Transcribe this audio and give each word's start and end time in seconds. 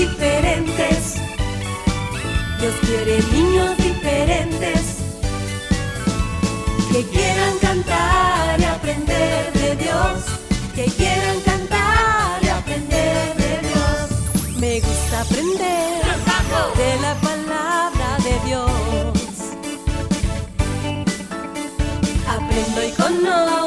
diferentes. 0.00 1.16
Dios 2.58 2.74
quiere 2.86 3.22
niños 3.32 3.76
diferentes 3.76 4.80
que 6.92 7.02
quieran 7.04 7.58
cantar 7.60 8.60
y 8.60 8.64
aprender 8.64 9.52
de 9.52 9.76
Dios, 9.76 10.16
que 10.74 10.84
quieran 10.98 11.38
cantar 11.44 12.42
y 12.42 12.48
aprender 12.48 13.36
de 13.44 13.52
Dios. 13.68 14.58
Me 14.58 14.80
gusta 14.80 15.20
aprender 15.20 16.00
de 16.82 16.90
la 17.06 17.14
palabra 17.28 18.08
de 18.26 18.34
Dios. 18.48 18.68
Aprendo 22.26 22.84
y 22.88 22.90
conozco 22.92 23.59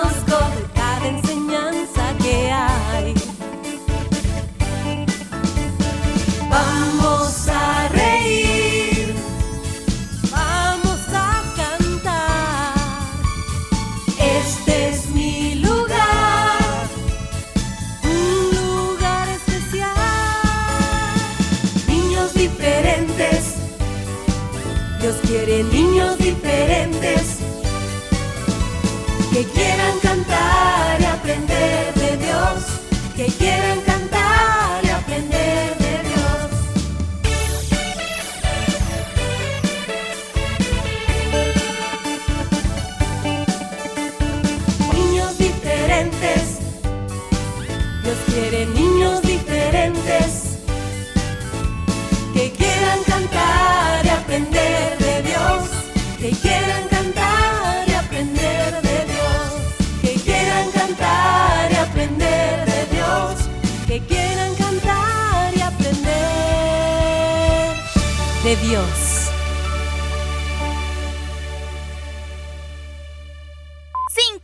Dios 25.72 25.93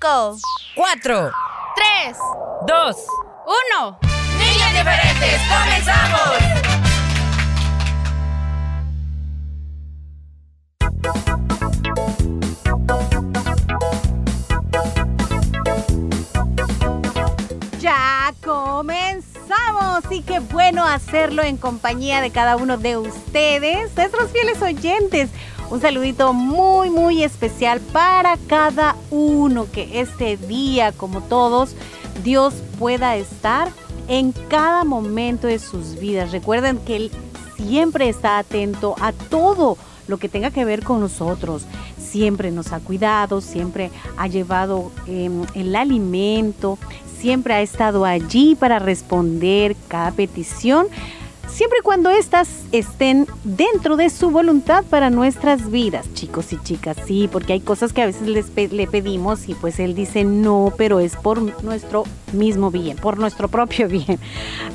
5, 0.02 0.38
4, 0.75 1.31
3, 1.75 2.17
2, 2.67 2.95
1. 3.80 4.00
Niñas 4.38 4.72
diferentes, 4.72 5.41
comenzamos. 5.50 6.38
Ya 17.79 18.34
comenzamos 18.41 20.09
y 20.12 20.22
qué 20.22 20.40
bueno 20.40 20.85
hacerlo 20.85 21.44
en 21.44 21.57
compañía 21.57 22.22
de 22.22 22.31
cada 22.31 22.56
uno 22.56 22.78
de 22.78 22.95
ustedes, 22.95 23.94
nuestros 23.97 24.31
fieles 24.31 24.62
oyentes. 24.62 25.29
Un 25.69 25.81
saludito 25.81 26.34
muy, 26.34 26.90
muy 26.90 27.24
especial 27.24 27.80
para 27.80 28.38
cada 28.47 28.96
uno 29.12 29.68
que 29.72 30.02
este 30.02 30.35
día, 30.35 30.91
como 30.91 31.22
todos, 31.22 31.75
Dios 32.24 32.56
pueda 32.80 33.16
estar 33.16 33.69
en 34.07 34.31
cada 34.31 34.84
momento 34.84 35.46
de 35.46 35.59
sus 35.59 36.00
vidas. 36.00 36.31
Recuerden 36.31 36.80
que 36.80 36.96
Él 36.96 37.12
siempre 37.56 38.09
está 38.09 38.40
atento 38.40 38.96
a 39.00 39.12
todo 39.12 39.78
lo 40.07 40.18
que 40.18 40.28
tenga 40.28 40.50
que 40.50 40.66
ver 40.66 40.84
con 40.84 41.02
nosotros. 41.02 41.66
Siempre 42.00 42.50
nos 42.50 42.74
ha 42.74 42.80
cuidado, 42.80 43.40
siempre 43.40 43.91
ha 44.18 44.25
llevado 44.25 44.91
eh, 45.06 45.30
el 45.53 45.75
alimento, 45.75 46.80
siempre 47.19 47.53
ha 47.53 47.62
estado 47.62 48.06
allí 48.06 48.56
para 48.56 48.80
responder 48.80 49.75
cada 49.88 50.12
petición, 50.12 50.88
siempre 51.52 51.80
y 51.80 51.84
cuando 51.84 52.10
éstas 52.10 52.48
estén 52.72 53.28
dentro 53.44 53.98
de 53.98 54.10
su 54.10 54.30
voluntad 54.30 54.84
para 54.90 55.10
nuestras 55.10 55.70
vidas, 55.72 56.06
chicos 56.14 56.54
y 56.54 56.58
chicas, 56.64 56.98
sí, 57.06 57.28
porque 57.32 57.54
hay 57.54 57.60
cosas 57.60 57.92
que 57.94 58.02
a 58.02 58.06
veces 58.06 58.28
les 58.28 58.46
pe- 58.48 58.70
le 58.70 58.88
pedimos 58.88 59.50
y 59.50 59.56
pues 59.56 59.80
él 59.80 59.96
dice 59.96 60.24
no, 60.24 60.74
pero 60.78 61.00
es 61.00 61.16
por 61.16 61.42
nuestro 61.64 62.04
mismo 62.34 62.72
bien, 62.72 62.98
por 62.98 63.18
nuestro 63.18 63.48
propio 63.48 63.88
bien. 63.90 64.20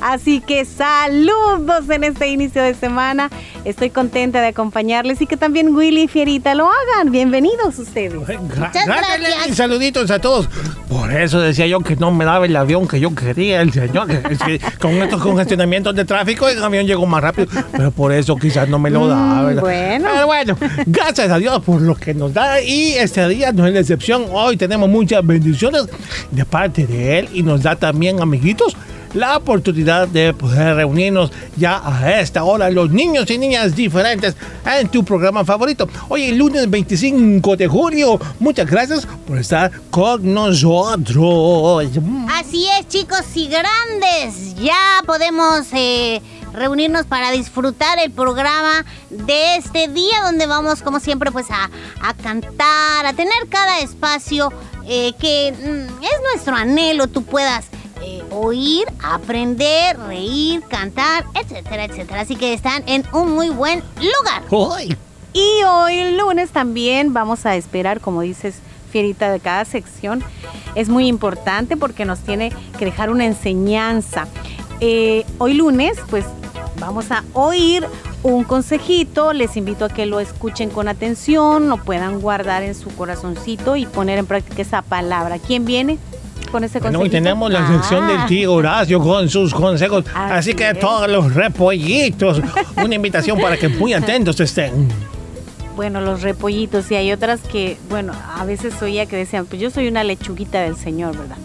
Así 0.01 0.41
que 0.41 0.65
saludos 0.65 1.89
en 1.89 2.03
este 2.03 2.27
inicio 2.27 2.61
de 2.61 2.73
semana, 2.73 3.29
estoy 3.63 3.89
contenta 3.89 4.41
de 4.41 4.47
acompañarles 4.47 5.21
y 5.21 5.27
que 5.27 5.37
también 5.37 5.73
Willy 5.75 6.03
y 6.03 6.07
Fierita 6.07 6.53
lo 6.55 6.69
hagan, 6.69 7.11
bienvenidos 7.11 7.79
ustedes. 7.79 8.13
Gra- 8.13 8.71
gracias, 8.85 9.55
saluditos 9.57 10.11
a 10.11 10.19
todos. 10.19 10.47
Por 10.89 11.11
eso 11.11 11.39
decía 11.39 11.67
yo 11.67 11.79
que 11.79 11.95
no 11.95 12.11
me 12.11 12.25
daba 12.25 12.45
el 12.45 12.55
avión 12.55 12.87
que 12.87 12.99
yo 12.99 13.13
quería, 13.15 13.61
el 13.61 13.71
señor. 13.71 14.07
que- 14.07 14.33
es 14.33 14.39
que 14.39 14.59
con 14.79 14.91
estos 15.01 15.21
congestionamientos 15.21 15.95
de 15.95 16.05
tráfico, 16.05 16.47
el 16.65 16.73
avión 16.73 16.87
llegó 16.87 17.05
más 17.05 17.21
rápido. 17.21 17.47
Pero 17.71 17.91
por 17.91 18.11
eso 18.11 18.35
quizás 18.35 18.67
no 18.67 18.79
me 18.79 18.89
lo 18.89 19.07
da. 19.07 19.15
Mm, 19.15 19.45
¿verdad? 19.45 19.61
bueno. 19.61 20.09
Pero 20.13 20.27
bueno, 20.27 20.57
gracias 20.85 21.29
a 21.29 21.37
Dios 21.37 21.61
por 21.63 21.81
lo 21.81 21.95
que 21.95 22.13
nos 22.13 22.33
da. 22.33 22.61
Y 22.61 22.93
este 22.93 23.27
día 23.27 23.51
no 23.51 23.65
es 23.67 23.73
la 23.73 23.79
excepción. 23.79 24.25
Hoy 24.31 24.57
tenemos 24.57 24.89
muchas 24.89 25.25
bendiciones 25.25 25.87
de 26.31 26.45
parte 26.45 26.85
de 26.85 27.19
Él. 27.19 27.29
Y 27.33 27.43
nos 27.43 27.63
da 27.63 27.75
también, 27.75 28.21
amiguitos, 28.21 28.75
la 29.15 29.37
oportunidad 29.37 30.07
de 30.09 30.33
poder 30.33 30.75
reunirnos 30.75 31.31
ya 31.55 31.81
a 31.83 32.19
esta 32.19 32.43
hora, 32.43 32.69
los 32.69 32.91
niños 32.91 33.29
y 33.31 33.37
niñas 33.37 33.73
diferentes, 33.73 34.35
en 34.65 34.89
tu 34.89 35.05
programa 35.05 35.45
favorito. 35.45 35.87
Hoy, 36.09 36.23
el 36.25 36.37
lunes 36.37 36.69
25 36.69 37.55
de 37.55 37.67
junio. 37.67 38.19
Muchas 38.39 38.69
gracias 38.69 39.07
por 39.25 39.37
estar 39.37 39.71
con 39.89 40.33
nosotros. 40.33 41.87
Así 42.29 42.67
es, 42.77 42.87
chicos 42.89 43.23
y 43.35 43.47
grandes. 43.47 44.55
Ya 44.55 45.01
podemos 45.05 45.65
eh, 45.73 46.21
reunirnos 46.55 47.05
para 47.05 47.31
disfrutar 47.31 47.99
el 47.99 48.11
programa 48.11 48.85
de 49.09 49.57
este 49.57 49.87
día 49.87 50.21
donde 50.23 50.47
vamos, 50.47 50.81
como 50.81 50.99
siempre, 50.99 51.31
pues 51.31 51.51
a, 51.51 51.69
a 52.01 52.13
cantar, 52.13 53.05
a 53.05 53.13
tener 53.13 53.47
cada 53.49 53.79
espacio 53.79 54.51
eh, 54.87 55.13
que 55.19 55.51
mm, 55.51 56.03
es 56.03 56.21
nuestro 56.33 56.55
anhelo, 56.55 57.07
tú 57.07 57.23
puedas 57.23 57.65
eh, 58.01 58.23
oír, 58.29 58.85
aprender, 59.01 59.97
reír, 59.97 60.61
cantar, 60.69 61.25
etcétera, 61.33 61.85
etcétera. 61.85 62.21
Así 62.21 62.35
que 62.35 62.53
están 62.53 62.83
en 62.85 63.03
un 63.13 63.33
muy 63.33 63.49
buen 63.49 63.83
lugar. 63.95 64.43
Ay, 64.77 64.95
Y 65.33 65.63
hoy 65.63 65.99
el 65.99 66.17
lunes 66.17 66.51
también 66.51 67.13
vamos 67.13 67.45
a 67.45 67.55
esperar, 67.55 67.99
como 67.99 68.21
dices, 68.21 68.55
Fierita, 68.91 69.31
de 69.31 69.39
cada 69.39 69.65
sección. 69.65 70.23
Es 70.75 70.87
muy 70.87 71.07
importante 71.07 71.77
porque 71.77 72.05
nos 72.05 72.19
tiene 72.19 72.51
que 72.77 72.85
dejar 72.85 73.09
una 73.09 73.25
enseñanza. 73.25 74.27
Eh, 74.81 75.25
hoy 75.37 75.53
lunes, 75.55 75.97
pues 76.09 76.25
vamos 76.79 77.11
a 77.11 77.23
oír 77.33 77.85
un 78.23 78.43
consejito. 78.43 79.33
Les 79.33 79.55
invito 79.57 79.85
a 79.85 79.89
que 79.89 80.05
lo 80.05 80.19
escuchen 80.19 80.69
con 80.69 80.87
atención, 80.87 81.69
lo 81.69 81.77
puedan 81.77 82.19
guardar 82.21 82.63
en 82.63 82.75
su 82.75 82.89
corazoncito 82.95 83.75
y 83.75 83.85
poner 83.85 84.17
en 84.17 84.25
práctica 84.25 84.61
esa 84.61 84.81
palabra. 84.81 85.37
¿Quién 85.39 85.65
viene 85.65 85.97
con 86.51 86.63
ese 86.63 86.79
Bueno, 86.79 86.99
hoy 86.99 87.09
tenemos 87.09 87.51
la 87.51 87.67
sección 87.67 88.03
Ah. 88.05 88.07
del 88.07 88.25
tío 88.27 88.53
Horacio 88.53 88.99
con 89.01 89.27
sus 89.29 89.53
consejos. 89.53 90.05
Así 90.13 90.33
Así 90.33 90.53
que 90.53 90.69
es. 90.69 90.79
todos 90.79 91.09
los 91.09 91.33
repollitos, 91.33 92.41
una 92.83 92.95
invitación 92.95 93.39
para 93.39 93.57
que 93.57 93.67
muy 93.67 93.93
atentos 93.93 94.39
estén. 94.39 94.87
Bueno, 95.75 95.99
los 95.99 96.21
repollitos 96.21 96.89
y 96.91 96.95
hay 96.95 97.11
otras 97.11 97.41
que, 97.41 97.77
bueno, 97.89 98.13
a 98.37 98.45
veces 98.45 98.81
oía 98.81 99.05
que 99.07 99.17
decían, 99.17 99.45
pues 99.45 99.61
yo 99.61 99.69
soy 99.69 99.89
una 99.89 100.05
lechuguita 100.05 100.61
del 100.61 100.77
Señor, 100.77 101.17
¿verdad? 101.17 101.35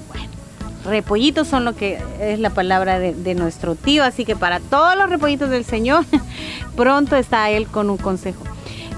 Repollitos 0.84 1.48
son 1.48 1.64
lo 1.64 1.76
que 1.76 2.02
es 2.20 2.38
la 2.38 2.50
palabra 2.50 2.98
de, 2.98 3.14
de 3.14 3.34
nuestro 3.34 3.74
tío, 3.74 4.02
así 4.02 4.24
que 4.24 4.36
para 4.36 4.60
todos 4.60 4.96
los 4.96 5.10
repollitos 5.10 5.50
del 5.50 5.64
Señor, 5.64 6.04
pronto 6.76 7.16
está 7.16 7.50
él 7.50 7.66
con 7.66 7.90
un 7.90 7.98
consejo. 7.98 8.44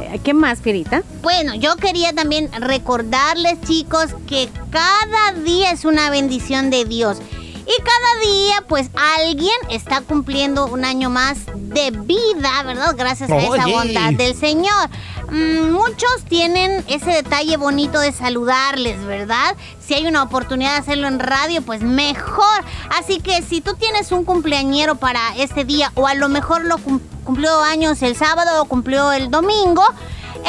Eh, 0.00 0.20
¿Qué 0.22 0.34
más, 0.34 0.60
Fierita? 0.60 1.02
Bueno, 1.22 1.54
yo 1.54 1.76
quería 1.76 2.12
también 2.12 2.50
recordarles, 2.52 3.60
chicos, 3.62 4.08
que 4.26 4.48
cada 4.70 5.32
día 5.42 5.70
es 5.70 5.84
una 5.84 6.10
bendición 6.10 6.70
de 6.70 6.84
Dios. 6.84 7.18
Y 7.64 7.82
cada 7.82 8.32
día, 8.32 8.64
pues, 8.68 8.90
alguien 9.20 9.54
está 9.70 10.00
cumpliendo 10.00 10.66
un 10.66 10.84
año 10.84 11.10
más 11.10 11.38
de 11.54 11.92
vida, 11.92 12.62
¿verdad? 12.64 12.94
Gracias 12.96 13.30
a 13.30 13.38
esa 13.38 13.66
bondad 13.68 14.12
del 14.14 14.34
Señor. 14.34 14.90
Mm, 15.32 15.72
muchos 15.72 16.24
tienen 16.28 16.84
ese 16.88 17.10
detalle 17.10 17.56
bonito 17.56 18.00
de 18.00 18.12
saludarles, 18.12 19.04
¿verdad? 19.04 19.56
Si 19.80 19.94
hay 19.94 20.06
una 20.06 20.22
oportunidad 20.22 20.72
de 20.72 20.78
hacerlo 20.78 21.08
en 21.08 21.18
radio, 21.18 21.62
pues 21.62 21.82
mejor. 21.82 22.64
Así 22.98 23.20
que 23.20 23.42
si 23.42 23.60
tú 23.60 23.74
tienes 23.74 24.12
un 24.12 24.24
cumpleañero 24.24 24.96
para 24.96 25.20
este 25.36 25.64
día 25.64 25.90
o 25.94 26.06
a 26.06 26.14
lo 26.14 26.28
mejor 26.28 26.64
lo 26.64 26.78
cumplió 27.24 27.62
años 27.62 28.02
el 28.02 28.16
sábado 28.16 28.62
o 28.62 28.66
cumplió 28.66 29.12
el 29.12 29.30
domingo, 29.30 29.84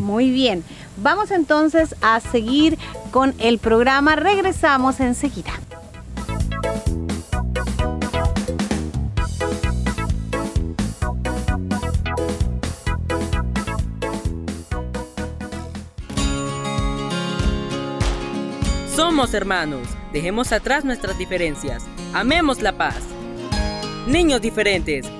Muy 0.00 0.30
bien. 0.30 0.62
Vamos 0.98 1.32
entonces 1.32 1.96
a 2.00 2.20
seguir 2.20 2.78
con 3.10 3.34
el 3.38 3.58
programa. 3.58 4.14
Regresamos 4.14 5.00
enseguida. 5.00 5.52
Somos 19.00 19.32
hermanos, 19.32 19.88
dejemos 20.12 20.52
atrás 20.52 20.84
nuestras 20.84 21.16
diferencias, 21.16 21.84
amemos 22.12 22.60
la 22.60 22.76
paz. 22.76 23.02
Niños 24.06 24.42
diferentes, 24.42 25.10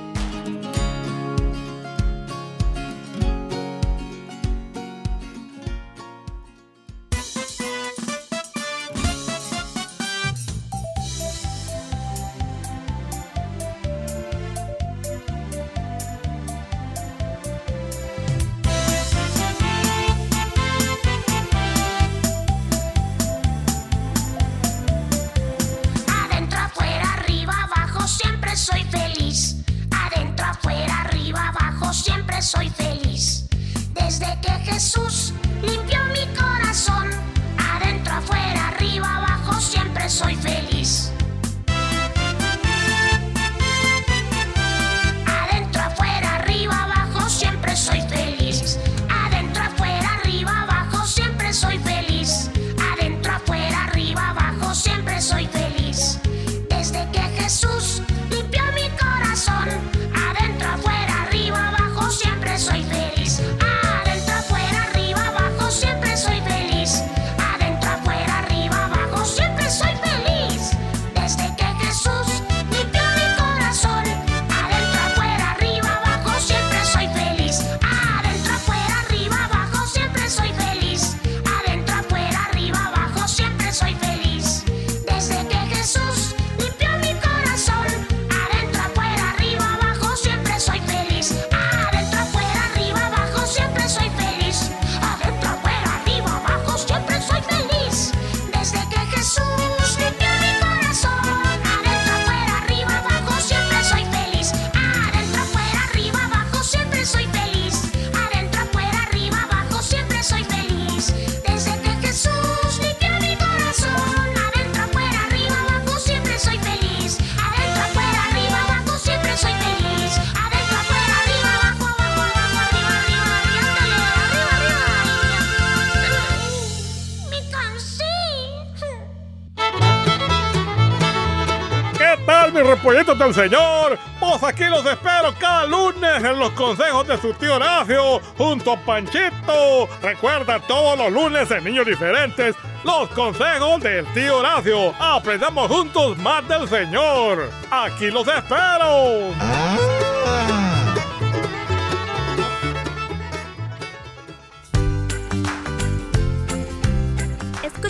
del 133.19 133.34
Señor. 133.34 133.98
Pues 134.19 134.43
aquí 134.43 134.64
los 134.64 134.84
espero 134.86 135.34
cada 135.38 135.67
lunes 135.67 136.22
en 136.22 136.38
los 136.38 136.50
consejos 136.50 137.06
de 137.06 137.19
su 137.19 137.32
tío 137.34 137.56
Horacio 137.56 138.20
junto 138.36 138.72
a 138.72 138.76
Panchito. 138.76 139.88
Recuerda 140.02 140.60
todos 140.60 140.98
los 140.98 141.12
lunes 141.12 141.50
en 141.50 141.64
Niños 141.64 141.86
Diferentes 141.86 142.55
los 142.84 143.08
consejos 143.10 143.81
del 143.81 144.06
tío 144.12 144.38
Horacio. 144.38 144.94
Aprendamos 144.98 145.69
juntos 145.70 146.17
más 146.19 146.46
del 146.48 146.69
Señor. 146.69 147.50
Aquí 147.70 148.10
los 148.10 148.26
espero. 148.29 149.80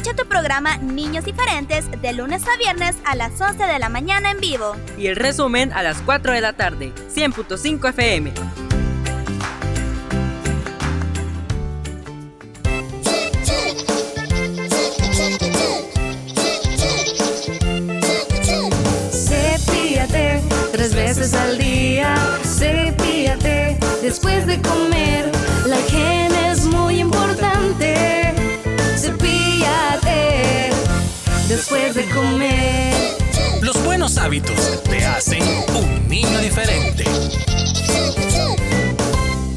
Escucha 0.00 0.16
tu 0.16 0.26
programa 0.26 0.78
Niños 0.78 1.26
Diferentes 1.26 1.84
de 2.00 2.14
lunes 2.14 2.42
a 2.48 2.56
viernes 2.56 2.96
a 3.04 3.14
las 3.16 3.38
11 3.38 3.64
de 3.64 3.78
la 3.78 3.90
mañana 3.90 4.30
en 4.30 4.40
vivo. 4.40 4.74
Y 4.96 5.08
el 5.08 5.16
resumen 5.16 5.74
a 5.74 5.82
las 5.82 6.00
4 6.00 6.32
de 6.32 6.40
la 6.40 6.54
tarde, 6.54 6.94
100.5 7.14 7.90
FM. 7.90 8.32
Cepíate 19.10 20.40
tres 20.72 20.94
veces 20.94 21.34
al 21.34 21.58
día. 21.58 22.16
Cepíate 22.42 23.78
después 24.00 24.46
de 24.46 24.62
comer. 24.62 25.30
La 25.66 25.78
higiene 25.78 26.29
después 31.50 31.96
de 31.96 32.04
comer. 32.10 32.94
Los 33.60 33.84
buenos 33.84 34.16
hábitos 34.18 34.80
te 34.84 35.04
hacen 35.04 35.42
un 35.74 36.08
niño 36.08 36.38
diferente. 36.38 37.04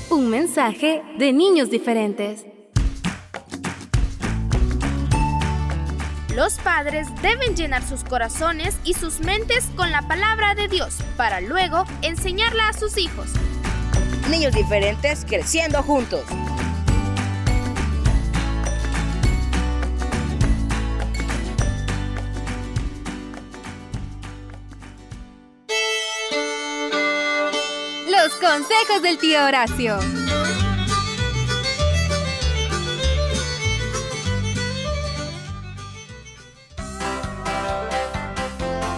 Un 0.10 0.28
mensaje 0.28 1.04
de 1.20 1.32
niños 1.32 1.70
diferentes. 1.70 2.46
Los 6.36 6.56
padres 6.56 7.08
deben 7.22 7.56
llenar 7.56 7.88
sus 7.88 8.04
corazones 8.04 8.76
y 8.84 8.96
sus 8.96 9.20
mentes 9.20 9.66
con 9.76 9.92
la 9.92 10.02
palabra 10.08 10.56
de 10.56 10.68
Dios 10.68 10.98
para 11.16 11.42
luego 11.42 11.86
enseñarla 12.02 12.70
a 12.70 12.74
sus 12.74 12.98
hijos. 12.98 13.28
Niños 14.32 14.56
diferentes 14.56 15.26
creciendo 15.26 15.84
juntos. 15.84 16.24
Los 28.24 28.36
consejos 28.36 29.02
del 29.02 29.18
tío 29.18 29.44
Horacio. 29.44 29.98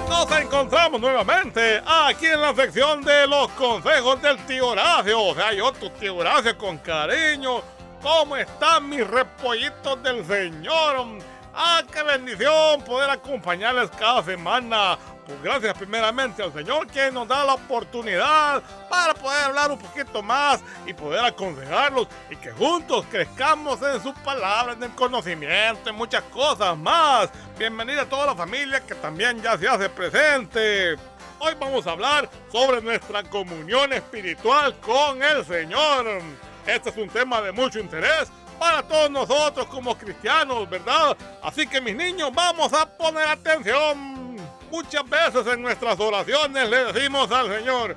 Nos 0.08 0.32
encontramos 0.40 1.02
nuevamente 1.02 1.82
aquí 1.88 2.28
en 2.28 2.40
la 2.40 2.54
sección 2.54 3.02
de 3.02 3.26
los 3.26 3.48
consejos 3.54 4.22
del 4.22 4.38
tío 4.46 4.68
Horacio. 4.68 5.20
O 5.20 5.34
sea, 5.34 5.52
yo, 5.54 5.72
tu 5.72 5.90
tío 5.90 6.18
Horacio, 6.18 6.56
con 6.56 6.78
cariño. 6.78 7.64
¿Cómo 8.04 8.38
están 8.38 8.88
mis 8.88 9.08
repollitos 9.08 10.04
del 10.04 10.24
Señor? 10.24 11.08
¡Ah, 11.58 11.82
qué 11.90 12.04
bendición 12.04 12.82
poder 12.84 13.10
acompañarles 13.10 13.90
cada 13.92 14.22
semana! 14.22 14.98
Pues 15.26 15.42
gracias 15.42 15.74
primeramente 15.78 16.44
al 16.44 16.52
Señor 16.52 16.86
que 16.88 17.10
nos 17.12 17.30
da 17.30 17.46
la 17.46 17.54
oportunidad 17.54 18.62
para 18.90 19.14
poder 19.14 19.46
hablar 19.46 19.72
un 19.72 19.80
poquito 19.80 20.22
más 20.22 20.62
y 20.86 20.94
poder 20.94 21.24
aconsejarlos 21.24 22.10
y 22.30 22.36
que 22.36 22.52
juntos 22.52 23.06
crezcamos 23.10 23.82
en 23.82 24.04
sus 24.04 24.14
palabras, 24.16 24.76
en 24.76 24.84
el 24.84 24.92
conocimiento, 24.92 25.90
en 25.90 25.96
muchas 25.96 26.24
cosas 26.24 26.78
más. 26.78 27.30
Bienvenida 27.58 28.02
a 28.02 28.10
toda 28.10 28.26
la 28.26 28.36
familia 28.36 28.82
que 28.82 28.96
también 28.96 29.42
ya 29.42 29.58
se 29.58 29.70
hace 29.70 29.88
presente. 29.88 30.98
Hoy 31.40 31.54
vamos 31.58 31.88
a 31.88 31.92
hablar 31.92 32.30
sobre 32.52 32.82
nuestra 32.82 33.24
comunión 33.24 33.94
espiritual 33.94 34.76
con 34.82 35.24
el 35.24 35.46
Señor. 35.46 36.22
Este 36.68 36.90
es 36.90 36.98
un 36.98 37.08
tema 37.08 37.42
de 37.42 37.54
mucho 37.54 37.80
interés 37.80 38.30
para 38.60 38.84
todos 38.84 39.10
nosotros 39.10 39.68
como 39.68 39.98
cristianos, 39.98 40.70
¿verdad? 40.70 41.18
Así 41.42 41.68
que 41.68 41.82
mis 41.82 41.96
niños, 41.96 42.32
vamos 42.34 42.74
a 42.74 42.86
poner 42.86 43.28
atención. 43.28 44.36
Muchas 44.72 45.08
veces 45.10 45.48
en 45.48 45.62
nuestras 45.62 46.00
oraciones 46.00 46.70
le 46.70 46.92
decimos 46.92 47.32
al 47.32 47.48
Señor, 47.50 47.96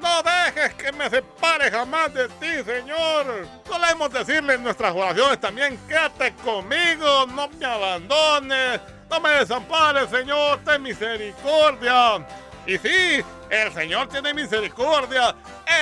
no 0.00 0.22
dejes 0.22 0.74
que 0.74 0.92
me 0.92 1.10
separe 1.10 1.70
jamás 1.70 2.12
de 2.14 2.28
ti, 2.28 2.64
Señor. 2.64 3.46
Solemos 3.66 4.12
decirle 4.12 4.54
en 4.54 4.62
nuestras 4.62 4.94
oraciones 4.94 5.40
también, 5.40 5.78
quédate 5.86 6.34
conmigo, 6.36 7.26
no 7.26 7.48
me 7.48 7.66
abandones, 7.66 8.80
no 9.10 9.20
me 9.20 9.30
desampares, 9.30 10.08
Señor, 10.08 10.60
ten 10.64 10.82
misericordia. 10.82 12.26
Y 12.70 12.78
sí, 12.78 13.20
el 13.50 13.72
Señor 13.72 14.06
tiene 14.06 14.32
misericordia. 14.32 15.34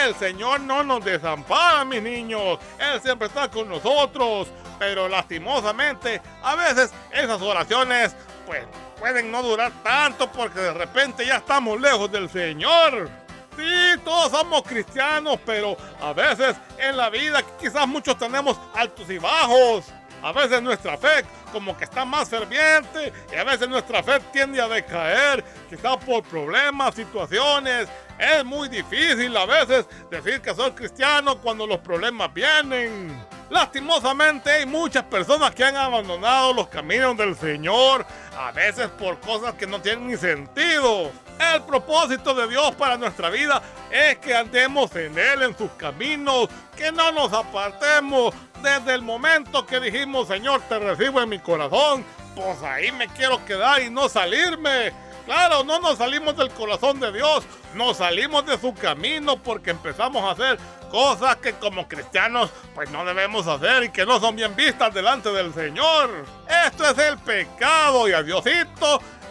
El 0.02 0.14
Señor 0.14 0.61
no 0.61 0.83
nos 0.83 1.04
desampara, 1.04 1.85
mis 1.85 2.00
niños. 2.00 2.59
Él 2.78 2.99
siempre 3.02 3.28
está 3.28 3.50
con 3.50 3.68
nosotros. 3.68 4.49
Pero 4.78 5.07
lastimosamente, 5.07 6.23
a 6.42 6.54
veces 6.54 6.90
esas 7.12 7.42
oraciones, 7.42 8.16
pues, 8.47 8.64
pueden 8.99 9.30
no 9.30 9.42
durar 9.42 9.71
tanto 9.83 10.33
porque 10.33 10.61
de 10.61 10.73
repente 10.73 11.26
ya 11.26 11.37
estamos 11.37 11.78
lejos 11.78 12.11
del 12.11 12.30
Señor. 12.30 13.11
Sí, 13.54 14.00
todos 14.02 14.30
somos 14.30 14.62
cristianos, 14.62 15.38
pero 15.45 15.76
a 16.00 16.14
veces 16.14 16.57
en 16.78 16.97
la 16.97 17.11
vida 17.11 17.42
quizás 17.61 17.87
muchos 17.87 18.16
tenemos 18.16 18.59
altos 18.75 19.11
y 19.11 19.18
bajos. 19.18 19.85
A 20.23 20.33
veces 20.33 20.61
nuestra 20.63 20.97
fe 20.97 21.25
como 21.53 21.77
que 21.77 21.85
está 21.85 22.05
más 22.05 22.29
ferviente 22.29 23.13
y 23.33 23.37
a 23.37 23.45
veces 23.45 23.69
nuestra 23.69 24.03
fe 24.03 24.21
tiende 24.33 24.61
a 24.61 24.69
decaer, 24.69 25.45
quizás 25.69 25.97
por 25.99 26.23
problemas, 26.25 26.95
situaciones. 26.95 27.89
Es 28.19 28.45
muy 28.45 28.69
difícil 28.69 29.37
a 29.37 29.47
veces 29.47 29.87
decir 30.11 30.41
que 30.41 30.55
soy 30.55 30.73
cristiano 30.73 31.39
cuando 31.39 31.67
los 31.67 31.79
problemas 31.79 32.33
vienen. 32.35 33.17
Lastimosamente 33.49 34.51
hay 34.51 34.67
muchas 34.67 35.05
personas 35.05 35.55
que 35.55 35.65
han 35.65 35.77
abandonado 35.77 36.53
los 36.53 36.69
caminos 36.69 37.17
del 37.17 37.35
Señor, 37.35 38.05
a 38.37 38.51
veces 38.53 38.89
por 38.89 39.19
cosas 39.21 39.55
que 39.55 39.67
no 39.67 39.81
tienen 39.81 40.09
ni 40.09 40.17
sentido. 40.17 41.11
El 41.39 41.63
propósito 41.63 42.35
de 42.35 42.49
Dios 42.49 42.75
para 42.75 42.99
nuestra 42.99 43.31
vida 43.31 43.63
es 43.91 44.19
que 44.19 44.35
andemos 44.35 44.95
en 44.97 45.17
Él, 45.17 45.43
en 45.45 45.57
sus 45.57 45.71
caminos, 45.73 46.49
que 46.77 46.93
no 46.93 47.11
nos 47.13 47.33
apartemos 47.33 48.35
desde 48.62 48.95
el 48.95 49.03
momento 49.03 49.67
que 49.67 49.81
dijimos, 49.81 50.29
Señor, 50.29 50.61
te 50.69 50.79
recibo 50.79 51.21
en 51.21 51.29
mi 51.29 51.38
corazón, 51.38 52.05
pues 52.35 52.62
ahí 52.62 52.93
me 52.93 53.09
quiero 53.09 53.45
quedar 53.45 53.83
y 53.83 53.91
no 53.91 54.09
salirme. 54.09 54.93
Claro, 55.25 55.62
no 55.62 55.79
nos 55.79 55.99
salimos 55.99 56.37
del 56.37 56.50
corazón 56.50 57.00
de 57.00 57.12
Dios, 57.12 57.45
nos 57.75 57.99
salimos 57.99 58.47
de 58.47 58.57
su 58.57 58.73
camino 58.73 59.37
porque 59.37 59.71
empezamos 59.71 60.23
a 60.25 60.31
hacer 60.31 60.59
cosas 60.91 61.37
que 61.37 61.53
como 61.53 61.87
cristianos 61.87 62.50
pues 62.75 62.91
no 62.91 63.05
debemos 63.05 63.47
hacer 63.47 63.85
y 63.85 63.91
que 63.91 64.07
no 64.07 64.19
son 64.21 64.37
bien 64.37 64.57
vistas 64.57 64.95
delante 64.95 65.31
del 65.31 65.53
Señor. 65.53 66.25
Esto 66.67 66.88
es 66.88 66.99
el 66.99 67.19
pecado 67.19 68.09
y 68.09 68.12
a 68.12 68.23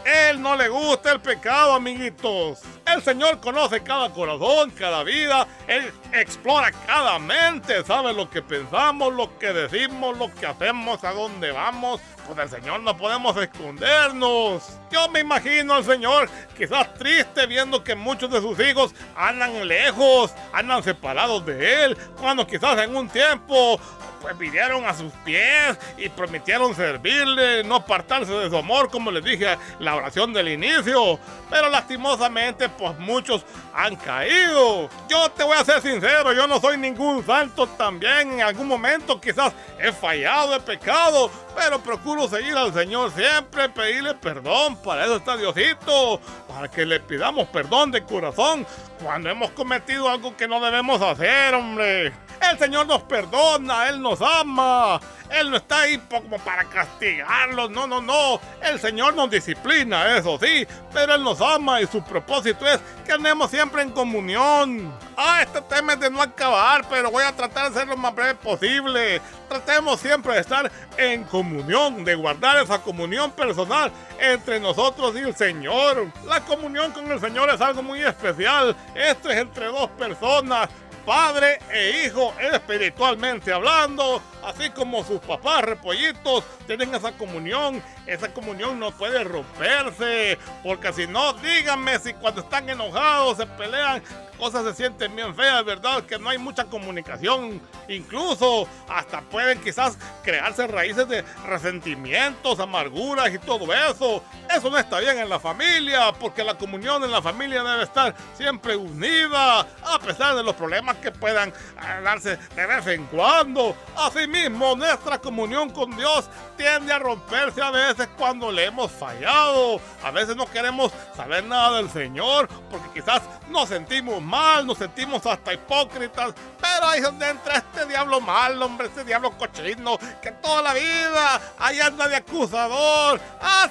él 0.08 0.42
no 0.42 0.56
le 0.56 0.70
gusta 0.70 1.12
el 1.12 1.20
pecado, 1.20 1.74
amiguitos. 1.74 2.60
El 2.86 3.02
Señor 3.02 3.42
conoce 3.42 3.84
cada 3.84 4.10
corazón, 4.10 4.72
cada 4.72 5.04
vida. 5.04 5.46
Él 5.68 5.92
explora 6.14 6.72
cada 6.72 7.20
mente, 7.20 7.84
sabe 7.84 8.14
lo 8.14 8.30
que 8.30 8.42
pensamos, 8.42 9.14
lo 9.14 9.38
que 9.38 9.52
decimos, 9.52 10.18
lo 10.18 10.34
que 10.34 10.46
hacemos, 10.46 11.04
a 11.04 11.12
dónde 11.12 11.52
vamos. 11.52 12.00
Pues 12.26 12.40
el 12.40 12.50
Señor 12.50 12.80
no 12.80 12.96
podemos 12.96 13.36
escondernos. 13.36 14.64
Yo 14.90 15.10
me 15.10 15.20
imagino 15.20 15.74
al 15.74 15.84
Señor 15.84 16.30
quizás 16.58 16.94
triste 16.94 17.46
viendo 17.46 17.84
que 17.84 17.94
muchos 17.94 18.32
de 18.32 18.40
sus 18.40 18.58
hijos 18.62 18.96
andan 19.14 19.68
lejos, 19.68 20.34
andan 20.54 20.84
separados 20.84 21.46
de 21.46 21.84
Él, 21.84 21.98
cuando 22.18 22.48
quizás 22.48 22.80
en 22.80 22.96
un 22.96 23.10
tiempo 23.10 23.78
pues 24.22 24.38
vinieron 24.38 24.86
a 24.86 24.94
sus 24.94 25.12
pies 25.26 25.78
y 25.98 26.10
prometieron 26.10 26.76
servirle, 26.76 27.64
no 27.64 27.76
apartarse 27.76 28.32
de 28.32 28.50
su 28.50 28.58
amor, 28.58 28.90
como 28.90 29.12
les 29.12 29.24
dije 29.24 29.58
la 29.80 29.96
oración 29.96 30.34
del 30.34 30.50
inicio. 30.50 31.20
Pero 31.50 31.70
lastimosamente, 31.70 32.70
pues 32.70 32.98
muchos 33.00 33.46
han 33.74 33.96
caído. 33.96 34.90
Yo 35.08 35.32
te 35.32 35.44
voy 35.44 35.58
a 35.58 35.64
ser 35.64 35.82
sincero, 35.82 36.34
yo 36.34 36.48
no 36.48 36.60
soy 36.60 36.78
ningún 36.78 37.26
santo 37.26 37.68
también. 37.68 38.34
En 38.34 38.42
algún 38.42 38.68
momento 38.68 39.20
quizás 39.22 39.54
he 39.80 39.92
fallado, 39.92 40.56
he 40.56 40.60
pecado, 40.60 41.32
pero 41.56 41.80
procuro 41.80 42.28
seguir 42.28 42.56
al 42.56 42.74
Señor 42.74 43.12
siempre, 43.12 43.70
pedirle 43.70 44.14
perdón. 44.16 44.76
Para 44.82 45.06
eso 45.06 45.18
está 45.18 45.38
Diosito, 45.38 46.20
para 46.48 46.70
que 46.70 46.86
le 46.86 47.00
pidamos 47.00 47.48
perdón 47.50 47.92
de 47.92 48.04
corazón 48.04 48.66
cuando 49.02 49.30
hemos 49.30 49.52
cometido 49.52 50.10
algo 50.10 50.36
que 50.36 50.48
no 50.48 50.60
debemos 50.60 51.02
hacer, 51.02 51.54
hombre. 51.54 52.14
El 52.42 52.58
Señor 52.60 52.88
nos 52.88 53.02
perdona, 53.04 53.90
Él 53.90 54.02
nos 54.02 54.22
ama. 54.22 55.00
Él 55.30 55.52
no 55.52 55.58
está 55.58 55.82
ahí 55.82 55.98
como 56.10 56.38
para 56.40 56.64
castigarlos, 56.66 57.70
no, 57.70 57.86
no, 57.86 58.02
no. 58.02 58.40
El 58.62 58.80
Señor 58.80 59.14
nos 59.14 59.30
disciplina, 59.30 60.18
eso 60.18 60.40
sí, 60.42 60.66
pero 60.94 61.16
Él 61.16 61.24
nos 61.24 61.42
ama 61.42 61.82
y 61.82 61.88
su 61.88 62.02
propósito 62.02 62.66
es 62.66 62.80
que 63.06 63.12
andemos 63.12 63.52
siempre 63.52 63.82
en 63.82 63.92
comunión. 63.92 64.94
Ah, 65.18 65.42
este 65.42 65.62
tema 65.62 65.94
es 65.94 66.00
de 66.00 66.10
no 66.10 66.22
acabar, 66.22 66.86
pero 66.90 67.12
voy 67.12 67.24
a 67.24 67.36
tratar 67.36 67.72
de 67.72 67.80
ser 67.80 67.88
lo 67.88 67.98
más 67.98 68.16
breve 68.16 68.36
posible. 68.36 69.22
Tratemos 69.50 70.00
siempre 70.00 70.34
de 70.34 70.42
estar 70.42 70.72
en 70.98 71.24
comunión, 71.26 72.06
de 72.06 72.16
guardar 72.16 72.64
esa 72.64 72.80
comunión 72.80 73.32
personal 73.32 73.92
entre 74.20 74.60
nosotros 74.60 75.16
y 75.16 75.20
el 75.20 75.36
Señor. 75.36 76.12
La 76.26 76.42
comunión 76.42 76.92
con 76.92 77.12
el 77.12 77.20
Señor 77.20 77.50
es 77.50 77.60
algo 77.60 77.82
muy 77.82 78.02
especial. 78.02 78.76
Esto 78.96 79.30
es 79.30 79.38
entre 79.38 79.66
dos 79.66 79.90
personas 79.92 80.70
padre 81.08 81.58
e 81.72 82.04
hijo 82.06 82.34
espiritualmente 82.52 83.54
hablando, 83.54 84.22
así 84.44 84.70
como 84.72 85.06
sus 85.06 85.22
papás 85.22 85.62
repollitos 85.62 86.44
tienen 86.68 86.94
esa 86.94 87.14
comunión. 87.14 87.82
Esa 88.06 88.34
comunión 88.34 88.78
no 88.78 88.92
puede 88.92 89.24
romperse, 89.24 90.38
porque 90.64 90.92
si 90.92 91.08
no, 91.08 91.32
díganme 91.32 91.98
si 92.00 92.14
cuando 92.14 92.42
están 92.42 92.70
enojados 92.70 93.38
se 93.38 93.46
pelean, 93.46 94.04
cosas 94.38 94.64
se 94.66 94.74
sienten 94.74 95.16
bien 95.16 95.36
feas, 95.36 95.66
¿verdad? 95.66 96.04
Que 96.04 96.18
no 96.18 96.30
hay 96.30 96.38
mucha 96.38 96.66
comunicación. 96.66 97.62
Incluso 97.90 98.68
hasta 98.88 99.22
pueden 99.22 99.60
quizás 99.62 99.98
crearse 100.24 100.68
raíces 100.68 101.08
de 101.08 101.24
resentimientos, 101.46 102.60
amarguras 102.60 103.34
y 103.34 103.40
todo 103.40 103.74
eso. 103.74 104.24
Eso 104.56 104.70
no 104.70 104.78
está 104.78 105.00
bien 105.00 105.18
en 105.18 105.30
la 105.30 105.40
familia, 105.40 106.12
porque 106.14 106.44
la 106.44 106.58
comunión 106.58 107.04
en 107.04 107.12
la 107.12 107.22
familia 107.22 107.64
debe 107.64 107.84
estar 107.84 108.16
siempre 108.36 108.76
unida, 108.76 109.60
a 109.60 110.00
pesar 110.00 110.36
de 110.36 110.44
los 110.44 110.56
problemas 110.56 110.98
que 110.98 111.12
puedan 111.12 111.50
eh, 111.50 112.02
darse 112.04 112.38
de 112.56 112.66
vez 112.66 112.88
en 112.88 113.06
cuando. 113.06 113.76
Asimismo, 113.96 114.76
nuestra 114.76 115.20
comunión 115.20 115.70
con 115.70 115.96
Dios 115.98 116.30
tiende 116.56 116.94
a 116.94 117.00
romperse 117.00 117.62
a 117.62 117.72
veces 117.72 118.08
cuando 118.18 118.52
le 118.52 118.66
hemos 118.66 118.92
fallado. 118.92 119.80
A 120.04 120.12
veces 120.12 120.36
no 120.36 120.46
queremos 120.46 120.92
saber 121.16 121.44
nada 121.44 121.78
del 121.78 121.90
Señor 121.90 122.48
porque 122.70 122.88
quizás 122.94 123.22
nos 123.50 123.70
sentimos 123.70 124.22
mal, 124.28 124.68
nos 124.68 124.78
sentimos 124.78 125.26
hasta 125.26 125.54
hipócritas, 125.54 126.34
Pero 126.62 126.88
ahí 126.88 127.00
es 127.00 127.06
donde 127.06 127.30
entra 127.30 127.56
este 127.56 127.86
diablo 127.86 128.20
malo, 128.20 128.66
hombre, 128.66 128.88
este 128.88 129.04
diablo 129.04 129.32
cochino, 129.38 129.98
que 130.22 130.32
toda 130.32 130.62
la 130.62 130.74
vida 130.74 131.42
ahí 131.58 131.80
anda 131.80 132.08
de 132.08 132.18
acusador. 132.18 133.20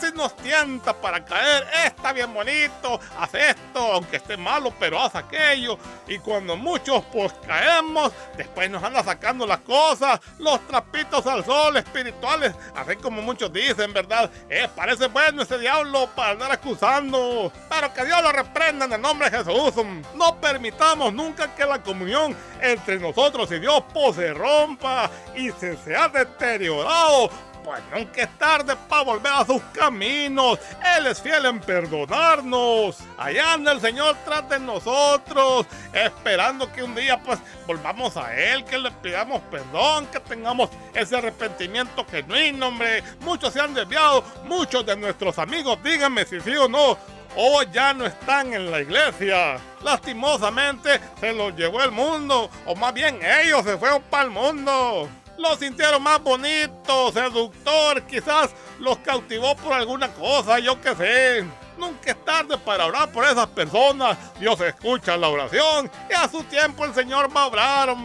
Si 0.01 0.13
nos 0.13 0.37
tienta 0.37 0.93
para 0.93 1.25
caer, 1.25 1.67
está 1.87 2.13
bien 2.13 2.33
bonito, 2.33 3.01
hace 3.19 3.51
esto, 3.51 3.95
aunque 3.95 4.17
esté 4.17 4.37
malo, 4.37 4.73
pero 4.79 5.01
hace 5.01 5.19
aquello. 5.19 5.79
Y 6.07 6.19
cuando 6.19 6.55
muchos 6.57 7.03
pues 7.11 7.33
caemos, 7.47 8.13
después 8.37 8.71
nos 8.71 8.83
anda 8.83 9.03
sacando 9.03 9.47
las 9.47 9.61
cosas, 9.61 10.21
los 10.39 10.61
trapitos 10.67 11.27
al 11.27 11.45
sol 11.45 11.77
espirituales, 11.79 12.55
así 12.75 12.97
como 12.97 13.23
muchos 13.23 13.51
dicen, 13.53 13.93
¿verdad? 13.93 14.31
Eh, 14.51 14.69
parece 14.75 15.07
bueno 15.09 15.43
ese 15.43 15.59
diablo 15.59 16.09
para 16.15 16.33
andar 16.33 16.53
acusando. 16.53 17.51
Pero 17.71 17.95
que 17.95 18.05
Dios 18.05 18.23
lo 18.23 18.33
reprenda 18.33 18.85
en 18.85 18.93
el 18.93 19.01
nombre 19.01 19.31
de 19.31 19.39
Jesús. 19.39 19.75
No 20.15 20.39
permitamos 20.47 21.12
nunca 21.12 21.53
que 21.57 21.67
la 21.67 21.83
comunión 21.83 22.37
entre 22.61 23.00
nosotros 23.00 23.50
y 23.50 23.59
Dios 23.59 23.83
pues, 23.93 24.15
se 24.15 24.33
rompa 24.33 25.11
y 25.35 25.50
se, 25.50 25.76
se 25.76 25.97
ha 25.97 26.09
deteriorado 26.09 27.31
pues 27.65 27.83
nunca 27.93 28.23
es 28.23 28.38
tarde 28.38 28.76
para 28.88 29.03
volver 29.03 29.33
a 29.33 29.45
sus 29.45 29.61
caminos. 29.73 30.61
Él 30.97 31.09
es 31.09 31.21
fiel 31.21 31.47
en 31.47 31.59
perdonarnos. 31.59 32.99
Allá 33.19 33.55
anda 33.55 33.73
el 33.73 33.81
Señor 33.81 34.17
tras 34.25 34.49
de 34.49 34.61
nosotros, 34.61 35.67
esperando 35.93 36.73
que 36.73 36.85
un 36.85 36.95
día 36.95 37.21
pues 37.21 37.41
volvamos 37.67 38.17
a 38.17 38.33
Él, 38.37 38.65
que 38.65 38.79
le 38.79 38.93
pidamos 38.93 39.43
perdón, 39.50 40.07
que 40.07 40.21
tengamos 40.21 40.71
ese 40.95 41.17
arrepentimiento 41.17 42.07
genuino, 42.09 42.69
hombre. 42.69 43.03
Muchos 43.23 43.53
se 43.53 43.61
han 43.61 43.75
desviado, 43.75 44.23
muchos 44.45 44.87
de 44.87 44.97
nuestros 44.97 45.37
amigos, 45.41 45.83
díganme 45.83 46.25
si 46.25 46.41
sí 46.41 46.57
o 46.57 46.69
no, 46.69 46.97
o 47.37 47.62
ya 47.62 47.93
no 47.93 48.07
están 48.07 48.52
en 48.52 48.71
la 48.71 48.81
iglesia. 48.81 49.59
Lastimosamente 49.83 51.00
se 51.21 51.33
los 51.33 51.55
llevó 51.55 51.83
el 51.83 51.93
mundo, 51.93 52.50
o 52.64 52.75
más 52.75 52.93
bien 52.93 53.21
ellos 53.23 53.62
se 53.64 53.76
fueron 53.76 54.02
para 54.02 54.25
el 54.25 54.31
mundo. 54.31 55.09
Los 55.38 55.59
sintieron 55.59 56.02
más 56.02 56.23
bonitos, 56.23 57.12
seductor, 57.12 58.02
quizás 58.02 58.55
los 58.78 58.97
cautivó 58.99 59.55
por 59.57 59.75
alguna 59.75 60.09
cosa, 60.09 60.59
yo 60.59 60.81
qué 60.81 60.95
sé. 60.95 61.45
Nunca 61.76 62.12
es 62.12 62.25
tarde 62.25 62.57
para 62.57 62.87
orar 62.87 63.12
por 63.12 63.25
esas 63.25 63.47
personas. 63.49 64.16
Dios 64.40 64.59
escucha 64.62 65.14
la 65.16 65.28
oración 65.28 65.90
y 66.09 66.14
a 66.14 66.26
su 66.26 66.43
tiempo 66.45 66.87
el 66.87 66.95
Señor 66.95 67.35
va 67.37 67.43
a 67.43 67.47
obrar. 67.49 67.97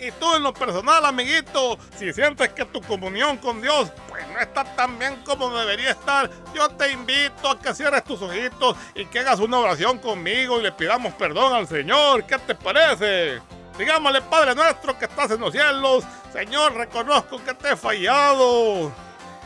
Y 0.00 0.12
tú 0.12 0.34
en 0.34 0.42
lo 0.42 0.54
personal, 0.54 1.04
amiguito, 1.04 1.78
si 1.98 2.10
sientes 2.14 2.48
que 2.50 2.64
tu 2.64 2.80
comunión 2.80 3.36
con 3.36 3.60
Dios 3.60 3.92
pues 4.08 4.26
no 4.28 4.40
está 4.40 4.64
tan 4.64 4.98
bien 4.98 5.22
como 5.26 5.54
debería 5.54 5.90
estar, 5.90 6.30
yo 6.54 6.70
te 6.70 6.90
invito 6.90 7.50
a 7.50 7.58
que 7.58 7.74
cierres 7.74 8.04
tus 8.04 8.22
ojitos 8.22 8.76
y 8.94 9.04
que 9.04 9.18
hagas 9.18 9.40
una 9.40 9.58
oración 9.58 9.98
conmigo 9.98 10.58
y 10.58 10.62
le 10.62 10.72
pidamos 10.72 11.12
perdón 11.14 11.52
al 11.52 11.68
Señor. 11.68 12.24
¿Qué 12.24 12.38
te 12.38 12.54
parece? 12.54 13.42
Digámosle, 13.76 14.22
Padre 14.22 14.54
nuestro 14.54 14.98
que 14.98 15.04
estás 15.04 15.32
en 15.32 15.40
los 15.40 15.52
cielos, 15.52 16.04
Señor, 16.32 16.74
reconozco 16.74 17.44
que 17.44 17.52
te 17.52 17.72
he 17.72 17.76
fallado. 17.76 18.90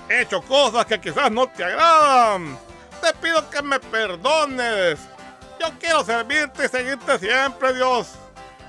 He 0.08 0.22
hecho 0.22 0.40
cosas 0.40 0.86
que 0.86 1.00
quizás 1.00 1.32
no 1.32 1.48
te 1.48 1.64
agradan. 1.64 2.56
Te 3.02 3.12
pido 3.14 3.50
que 3.50 3.60
me 3.60 3.80
perdones. 3.80 5.00
Yo 5.58 5.66
quiero 5.80 6.04
servirte 6.04 6.66
y 6.66 6.68
seguirte 6.68 7.18
siempre, 7.18 7.74
Dios. 7.74 8.18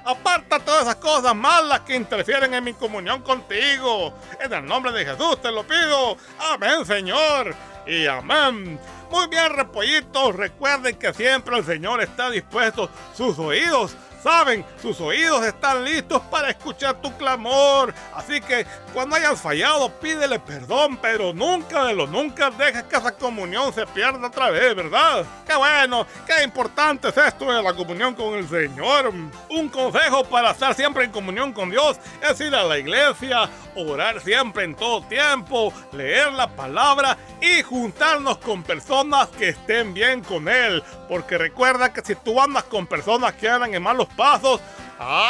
Aparta 0.05 0.59
todas 0.59 0.83
esas 0.83 0.95
cosas 0.97 1.35
malas 1.35 1.79
que 1.81 1.95
interfieren 1.95 2.53
en 2.53 2.63
mi 2.63 2.74
comunión 2.74 3.24
contigo. 3.24 4.13
En 4.39 4.53
el 4.53 4.65
nombre 4.65 4.91
de 4.91 5.03
Jesús 5.03 5.41
te 5.41 5.51
lo 5.51 5.65
pido. 5.65 6.15
Amén, 6.53 6.85
Señor. 6.85 7.55
Y 7.88 8.05
amén. 8.05 8.79
Muy 9.09 9.27
bien, 9.27 9.51
repollitos. 9.51 10.35
Recuerden 10.35 10.95
que 10.97 11.13
siempre 11.13 11.57
el 11.57 11.65
Señor 11.65 12.01
está 12.01 12.29
dispuesto 12.29 12.89
sus 13.15 13.39
oídos 13.39 13.95
saben, 14.25 14.65
sus 14.82 15.00
oídos 15.01 15.46
están 15.46 15.86
listos 15.86 16.20
para 16.32 16.50
escuchar 16.50 17.00
tu 17.00 17.15
clamor. 17.15 17.94
Así 18.15 18.41
que 18.41 18.65
cuando 18.91 19.15
hayas 19.15 19.39
fallado, 19.39 19.88
pídele 20.00 20.39
perdón, 20.39 20.98
pero 21.00 21.32
nunca 21.32 21.86
de 21.86 21.94
lo 21.94 22.08
nunca 22.08 22.50
dejes 22.50 22.84
que 22.84 22.96
esa 22.96 23.12
comunión 23.12 23.72
se 23.72 23.86
pierda 23.86 24.27
otra 24.27 24.50
vez, 24.50 24.75
¿verdad? 24.75 25.24
Qué 25.48 25.55
bueno, 25.55 26.08
qué 26.25 26.44
importante 26.44 27.10
es 27.10 27.17
esto 27.17 27.46
de 27.51 27.62
la 27.62 27.75
comunión 27.75 28.15
con 28.15 28.34
el 28.34 28.50
Señor. 28.50 29.14
Un 29.50 29.70
consejo 29.70 30.24
para 30.24 30.51
estar 30.51 30.74
siempre 30.74 31.03
en 31.03 31.11
comunión 31.11 31.53
con 31.53 31.70
Dios 31.70 31.98
es 32.27 32.42
ir 32.42 32.55
a 32.55 32.64
la 32.64 32.79
iglesia, 32.79 33.48
orar 33.75 34.22
siempre 34.22 34.64
en 34.64 34.75
todo 34.75 35.01
tiempo, 35.03 35.74
leer 35.92 36.31
la 36.33 36.48
palabra 36.55 37.18
y 37.42 37.61
juntarnos 37.61 38.38
con 38.38 38.64
personas 38.64 39.27
que 39.29 39.50
estén 39.50 39.94
bien 39.94 40.22
con 40.22 40.48
Él. 40.48 40.83
Porque 41.07 41.38
recuerda 41.38 41.94
que 41.94 42.01
si 42.01 42.16
tú 42.16 42.40
andas 42.42 42.64
con 42.64 42.88
personas 42.88 43.33
que 43.33 43.50
andan 43.50 43.74
en 43.74 43.83
malos 43.83 44.07
pasos, 44.16 44.61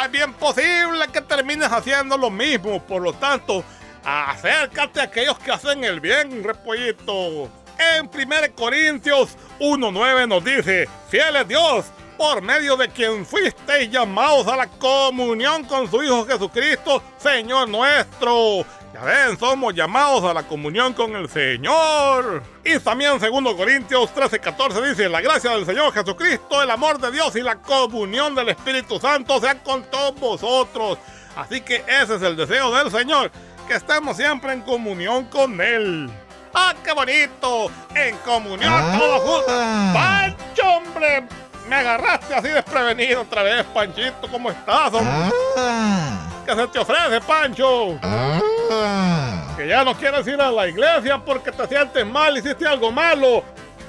es 0.04 0.10
bien 0.10 0.32
posible 0.34 1.08
que 1.12 1.20
termines 1.20 1.70
haciendo 1.70 2.16
lo 2.16 2.30
mismo. 2.30 2.82
Por 2.82 3.02
lo 3.02 3.12
tanto, 3.12 3.64
acércate 4.04 5.00
a 5.00 5.04
aquellos 5.04 5.38
que 5.38 5.52
hacen 5.52 5.84
el 5.84 6.00
bien, 6.00 6.44
repollito. 6.44 7.50
En 7.78 8.06
1 8.06 8.54
Corintios 8.54 9.36
1.9 9.60 10.28
nos 10.28 10.42
dice, 10.42 10.88
fiel 11.10 11.36
es 11.36 11.48
Dios, 11.48 11.86
por 12.16 12.42
medio 12.42 12.76
de 12.76 12.88
quien 12.88 13.24
fuisteis 13.24 13.90
llamados 13.90 14.46
a 14.48 14.56
la 14.56 14.66
comunión 14.66 15.64
con 15.64 15.90
su 15.90 16.02
Hijo 16.02 16.26
Jesucristo, 16.26 17.02
Señor 17.18 17.68
nuestro 17.68 18.64
ya 18.96 19.04
ven, 19.04 19.38
somos 19.38 19.74
llamados 19.74 20.24
a 20.24 20.32
la 20.32 20.42
comunión 20.44 20.94
con 20.94 21.14
el 21.16 21.28
Señor. 21.28 22.42
Y 22.64 22.78
también 22.78 23.18
2 23.18 23.54
Corintios 23.54 24.14
13, 24.14 24.38
14 24.38 24.82
dice, 24.88 25.08
la 25.10 25.20
gracia 25.20 25.50
del 25.50 25.66
Señor 25.66 25.92
Jesucristo, 25.92 26.62
el 26.62 26.70
amor 26.70 26.98
de 26.98 27.10
Dios 27.10 27.36
y 27.36 27.42
la 27.42 27.56
comunión 27.56 28.34
del 28.34 28.48
Espíritu 28.48 28.98
Santo 28.98 29.38
sean 29.38 29.58
con 29.58 29.82
todos 29.90 30.18
vosotros. 30.18 30.96
Así 31.36 31.60
que 31.60 31.84
ese 31.86 32.14
es 32.14 32.22
el 32.22 32.36
deseo 32.36 32.74
del 32.74 32.90
Señor, 32.90 33.30
que 33.68 33.74
estemos 33.74 34.16
siempre 34.16 34.54
en 34.54 34.62
comunión 34.62 35.26
con 35.26 35.60
Él. 35.60 36.10
¡Ah, 36.54 36.74
qué 36.82 36.92
bonito! 36.92 37.70
En 37.94 38.16
comunión 38.18 38.72
ah. 38.74 38.96
todos 38.98 39.20
juntos. 39.20 39.54
¡Pancho, 39.92 40.62
hombre! 40.62 41.28
Me 41.68 41.76
agarraste 41.76 42.34
así 42.34 42.48
desprevenido 42.48 43.22
otra 43.22 43.42
vez, 43.42 43.64
Panchito. 43.64 44.28
¿Cómo 44.30 44.50
estás, 44.50 44.92
hombre? 44.94 45.30
Ah. 45.56 46.28
¿Qué 46.46 46.54
se 46.54 46.66
te 46.68 46.78
ofrece, 46.78 47.20
Pancho? 47.20 47.98
Ah. 48.02 49.54
Que 49.56 49.66
ya 49.66 49.84
no 49.84 49.94
quieres 49.96 50.26
ir 50.26 50.40
a 50.40 50.50
la 50.50 50.68
iglesia 50.68 51.18
porque 51.18 51.50
te 51.50 51.66
sientes 51.66 52.06
mal, 52.06 52.36
hiciste 52.36 52.66
algo 52.66 52.92
malo. 52.92 53.42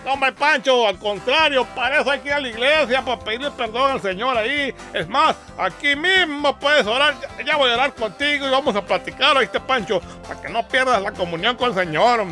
No, 0.04 0.13
hombre, 0.13 0.32
Pancho, 0.32 0.88
al 0.88 0.98
contrario, 0.98 1.66
para 1.76 2.00
eso 2.00 2.10
hay 2.10 2.20
que 2.20 2.30
ir 2.30 2.34
a 2.34 2.40
la 2.40 2.48
iglesia, 2.48 3.04
para 3.04 3.20
pedirle 3.20 3.52
perdón 3.52 3.92
al 3.92 4.02
Señor 4.02 4.38
ahí. 4.38 4.74
Es 4.94 5.08
más, 5.08 5.36
aquí 5.58 5.96
mismo 5.96 6.58
puedes 6.58 6.88
orar, 6.88 7.16
ya 7.46 7.58
voy 7.58 7.70
a 7.70 7.74
orar 7.74 7.94
contigo 7.94 8.48
y 8.48 8.50
vamos 8.50 8.76
a 8.76 8.82
platicar, 8.82 9.36
¿oíste, 9.36 9.60
Pancho? 9.60 10.02
Para 10.28 10.42
que 10.42 10.50
no 10.50 10.66
pierdas 10.68 11.02
la 11.02 11.12
comunión 11.12 11.58
con 11.58 11.70
el 11.70 11.76
Señor. 11.76 12.26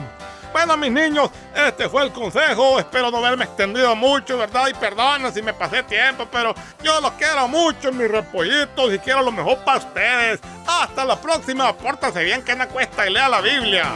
Bueno, 0.56 0.78
mis 0.78 0.90
niños, 0.90 1.32
este 1.54 1.90
fue 1.90 2.04
el 2.04 2.14
consejo. 2.14 2.80
Espero 2.80 3.12
no 3.12 3.18
haberme 3.18 3.44
extendido 3.44 3.94
mucho, 3.94 4.38
¿verdad? 4.38 4.70
Y 4.70 4.74
perdonen 4.74 5.34
si 5.34 5.42
me 5.42 5.54
pasé 5.54 5.84
tiempo, 5.84 6.30
pero 6.32 6.56
yo 6.82 7.02
los 7.02 7.12
quiero 7.16 7.46
mucho, 7.50 7.92
mis 7.92 8.10
repollitos, 8.10 8.94
y 8.94 9.00
quiero 9.00 9.22
lo 9.22 9.34
mejor 9.34 9.58
para 9.66 9.80
ustedes. 9.80 10.40
Hasta 10.66 11.04
la 11.04 11.18
próxima. 11.18 11.74
Pórtase 11.74 12.24
bien 12.24 12.42
que 12.42 12.56
no 12.56 12.70
cuesta 12.70 13.06
y 13.06 13.12
lea 13.12 13.28
la 13.28 13.42
Biblia. 13.42 13.96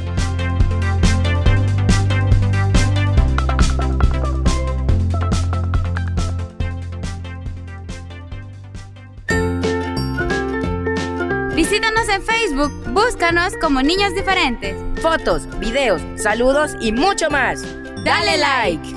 Visítanos 11.71 12.09
en 12.09 12.21
Facebook, 12.21 12.69
búscanos 12.87 13.53
como 13.55 13.81
Niños 13.81 14.13
Diferentes. 14.13 14.75
Fotos, 15.01 15.47
videos, 15.57 16.01
saludos 16.17 16.71
y 16.81 16.91
mucho 16.91 17.29
más. 17.29 17.63
Dale 18.03 18.37
like. 18.37 18.93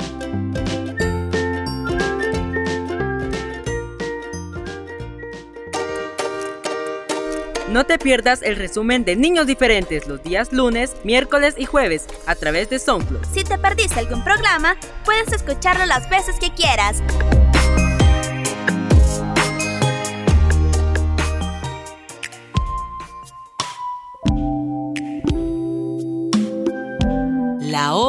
No 7.68 7.86
te 7.86 7.96
pierdas 8.00 8.42
el 8.42 8.56
resumen 8.56 9.04
de 9.04 9.14
Niños 9.14 9.46
Diferentes 9.46 10.08
los 10.08 10.20
días 10.24 10.52
lunes, 10.52 10.96
miércoles 11.04 11.54
y 11.56 11.66
jueves 11.66 12.06
a 12.26 12.34
través 12.34 12.70
de 12.70 12.80
SoundCloud. 12.80 13.24
Si 13.32 13.44
te 13.44 13.56
perdiste 13.56 14.00
algún 14.00 14.24
programa, 14.24 14.76
puedes 15.04 15.32
escucharlo 15.32 15.86
las 15.86 16.10
veces 16.10 16.40
que 16.40 16.50
quieras. 16.50 17.04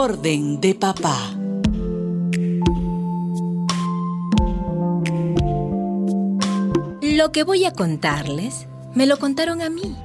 Orden 0.06 0.62
de 0.62 0.76
papá. 0.76 1.18
Lo 7.02 7.32
que 7.32 7.44
voy 7.44 7.66
a 7.66 7.72
contarles 7.72 8.68
me 8.94 9.08
lo 9.08 9.18
contaron 9.18 9.64
a 9.64 9.72
mí 9.72 9.96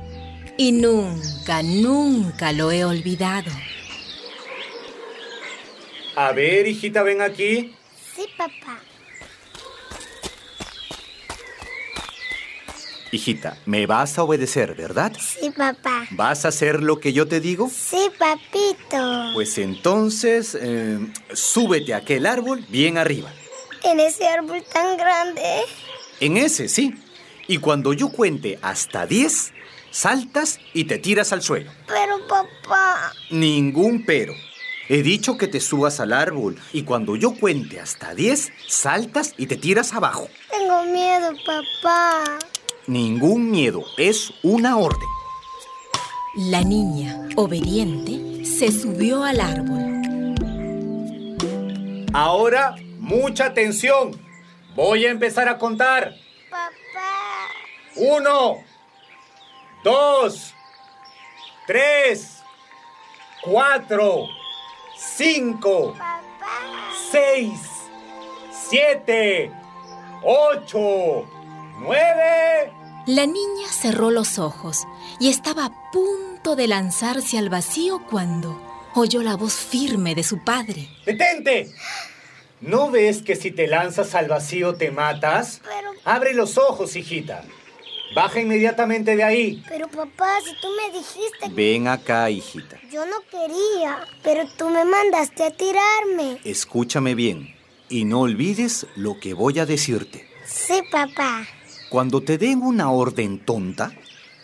y 0.56 0.72
nunca, 0.72 1.62
nunca 1.62 2.52
lo 2.52 2.72
he 2.72 2.82
olvidado. 2.82 3.50
A 6.16 6.32
ver, 6.32 6.66
hijita, 6.66 7.02
ven 7.02 7.20
aquí. 7.20 7.74
Sí, 8.16 8.26
papá. 8.38 8.80
Hijita, 13.12 13.56
me 13.66 13.86
vas 13.86 14.18
a 14.18 14.22
obedecer, 14.22 14.74
¿verdad? 14.74 15.12
Sí, 15.18 15.50
papá. 15.50 16.06
¿Vas 16.12 16.44
a 16.44 16.48
hacer 16.48 16.82
lo 16.82 17.00
que 17.00 17.12
yo 17.12 17.26
te 17.26 17.40
digo? 17.40 17.68
Sí, 17.68 18.08
papito. 18.18 19.32
Pues 19.34 19.58
entonces, 19.58 20.56
eh, 20.60 20.98
súbete 21.32 21.92
a 21.94 21.98
aquel 21.98 22.24
árbol 22.24 22.64
bien 22.68 22.98
arriba. 22.98 23.32
¿En 23.82 23.98
ese 23.98 24.28
árbol 24.28 24.62
tan 24.72 24.96
grande? 24.96 25.42
En 26.20 26.36
ese, 26.36 26.68
sí. 26.68 26.94
Y 27.48 27.58
cuando 27.58 27.92
yo 27.92 28.10
cuente 28.10 28.60
hasta 28.62 29.06
10, 29.06 29.52
saltas 29.90 30.60
y 30.72 30.84
te 30.84 30.98
tiras 30.98 31.32
al 31.32 31.42
suelo. 31.42 31.72
Pero, 31.88 32.24
papá. 32.28 33.12
Ningún 33.30 34.04
pero. 34.04 34.34
He 34.88 35.02
dicho 35.02 35.36
que 35.36 35.48
te 35.48 35.60
subas 35.60 36.00
al 36.00 36.12
árbol 36.12 36.58
y 36.72 36.82
cuando 36.82 37.16
yo 37.16 37.34
cuente 37.34 37.80
hasta 37.80 38.14
10, 38.14 38.52
saltas 38.68 39.34
y 39.36 39.46
te 39.46 39.56
tiras 39.56 39.94
abajo. 39.94 40.28
Tengo 40.50 40.84
miedo, 40.84 41.32
papá. 41.46 42.38
Ningún 42.90 43.52
miedo, 43.52 43.84
es 43.98 44.32
una 44.42 44.76
orden. 44.76 45.08
La 46.34 46.62
niña, 46.62 47.20
obediente, 47.36 48.44
se 48.44 48.72
subió 48.72 49.22
al 49.22 49.40
árbol. 49.40 50.34
Ahora, 52.12 52.74
mucha 52.98 53.44
atención. 53.44 54.20
Voy 54.74 55.06
a 55.06 55.10
empezar 55.10 55.48
a 55.48 55.56
contar. 55.56 56.16
Papá. 56.50 56.72
Uno, 57.94 58.56
dos, 59.84 60.52
tres, 61.68 62.42
cuatro, 63.44 64.26
cinco, 64.98 65.94
seis, 67.12 67.60
siete, 68.68 69.52
ocho, 70.24 71.24
nueve. 71.78 72.79
La 73.10 73.26
niña 73.26 73.66
cerró 73.68 74.12
los 74.12 74.38
ojos 74.38 74.86
y 75.18 75.30
estaba 75.30 75.64
a 75.64 75.90
punto 75.90 76.54
de 76.54 76.68
lanzarse 76.68 77.38
al 77.38 77.48
vacío 77.48 78.00
cuando 78.08 78.62
oyó 78.94 79.20
la 79.24 79.34
voz 79.34 79.54
firme 79.54 80.14
de 80.14 80.22
su 80.22 80.44
padre. 80.44 80.88
¡Detente! 81.04 81.72
¿No 82.60 82.88
ves 82.88 83.22
que 83.22 83.34
si 83.34 83.50
te 83.50 83.66
lanzas 83.66 84.14
al 84.14 84.28
vacío 84.28 84.76
te 84.76 84.92
matas? 84.92 85.60
Pero... 85.64 85.90
Abre 86.04 86.34
los 86.34 86.56
ojos, 86.56 86.94
hijita. 86.94 87.42
Baja 88.14 88.38
inmediatamente 88.38 89.16
de 89.16 89.24
ahí. 89.24 89.64
Pero 89.68 89.88
papá, 89.88 90.30
si 90.44 90.52
tú 90.60 90.68
me 90.76 90.96
dijiste... 90.96 91.48
Ven 91.50 91.88
acá, 91.88 92.30
hijita. 92.30 92.78
Yo 92.92 93.04
no 93.06 93.16
quería, 93.28 94.06
pero 94.22 94.44
tú 94.56 94.68
me 94.68 94.84
mandaste 94.84 95.42
a 95.42 95.50
tirarme. 95.50 96.38
Escúchame 96.44 97.16
bien 97.16 97.56
y 97.88 98.04
no 98.04 98.20
olvides 98.20 98.86
lo 98.94 99.18
que 99.18 99.34
voy 99.34 99.58
a 99.58 99.66
decirte. 99.66 100.28
Sí, 100.46 100.80
papá. 100.92 101.48
Cuando 101.90 102.20
te 102.20 102.38
den 102.38 102.62
una 102.62 102.92
orden 102.92 103.40
tonta, 103.40 103.90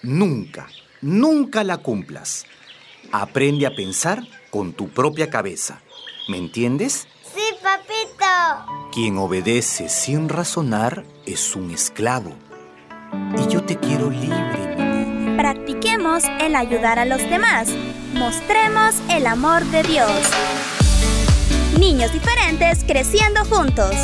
nunca, 0.03 0.67
nunca 1.01 1.63
la 1.63 1.79
cumplas. 1.79 2.45
Aprende 3.13 3.67
a 3.67 3.71
pensar 3.77 4.27
con 4.51 4.73
tu 4.73 4.89
propia 4.89 5.31
cabeza. 5.31 5.81
¿Me 6.29 6.39
entiendes? 6.39 7.07
Sí, 7.23 7.43
papito. 7.63 8.91
Quien 8.93 9.17
obedece 9.17 9.89
sin 9.89 10.29
razonar 10.29 11.05
es 11.25 11.55
un 11.55 11.71
esclavo. 11.71 12.35
Y 13.39 13.47
yo 13.47 13.63
te 13.63 13.79
quiero 13.79 14.11
libre. 14.11 15.37
Practiquemos 15.37 16.25
el 16.41 16.57
ayudar 16.57 16.99
a 16.99 17.05
los 17.05 17.23
demás. 17.31 17.69
Mostremos 18.15 18.97
el 19.09 19.25
amor 19.29 19.65
de 19.67 19.85
Dios. 19.85 20.11
Niños 21.79 22.13
diferentes 22.13 22.83
creciendo 22.83 23.45
juntos. 23.45 23.95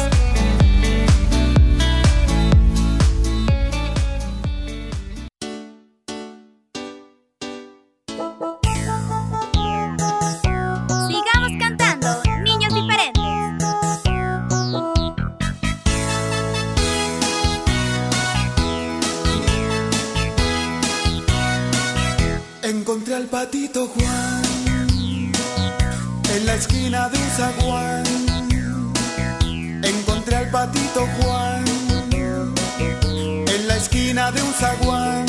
Juan 23.89 24.43
en 26.35 26.47
la 26.47 26.55
esquina 26.55 27.09
de 27.09 27.19
un 27.19 27.31
zaguán. 27.31 28.05
Encontré 29.83 30.37
al 30.37 30.51
patito 30.51 31.07
Juan 31.19 31.65
en 32.13 33.69
la 33.69 33.77
esquina 33.77 34.31
de 34.31 34.43
un 34.43 34.53
zaguán. 34.55 35.27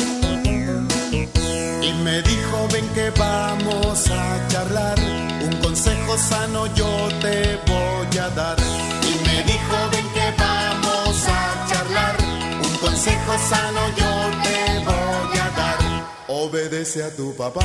Y 1.82 1.92
me 2.04 2.22
dijo, 2.22 2.68
ven 2.72 2.88
que 2.94 3.10
vamos 3.18 4.10
a 4.10 4.48
charlar. 4.48 4.98
Un 5.42 5.56
consejo 5.60 6.16
sano 6.16 6.66
yo 6.74 7.08
te 7.20 7.58
voy 7.66 8.18
a 8.18 8.28
dar. 8.30 8.56
Y 9.02 9.14
me 9.26 9.42
dijo, 9.42 9.76
ven 9.90 10.06
que 10.14 10.32
vamos 10.38 11.26
a 11.28 11.66
charlar. 11.68 12.16
Un 12.62 12.76
consejo 12.78 13.32
sano 13.48 13.80
yo 13.96 14.12
te 14.44 14.78
voy 14.84 15.38
a 15.38 15.50
dar. 15.56 15.78
Obedece 16.28 17.02
a 17.02 17.10
tu 17.14 17.34
papá. 17.34 17.64